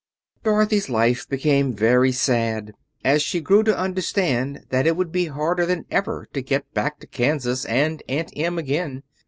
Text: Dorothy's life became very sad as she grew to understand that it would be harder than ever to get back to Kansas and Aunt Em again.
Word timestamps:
Dorothy's 0.43 0.89
life 0.89 1.29
became 1.29 1.75
very 1.75 2.11
sad 2.11 2.73
as 3.05 3.21
she 3.21 3.39
grew 3.39 3.61
to 3.61 3.77
understand 3.77 4.65
that 4.69 4.87
it 4.87 4.97
would 4.97 5.11
be 5.11 5.27
harder 5.27 5.63
than 5.67 5.85
ever 5.91 6.27
to 6.33 6.41
get 6.41 6.73
back 6.73 6.97
to 7.01 7.05
Kansas 7.05 7.65
and 7.65 8.01
Aunt 8.09 8.33
Em 8.35 8.57
again. 8.57 9.03